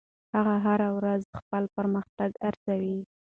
هغه 0.35 0.55
هره 0.65 0.89
ورځ 0.97 1.21
خپل 1.39 1.63
پرمختګ 1.75 2.31
ارزوي. 2.47 2.97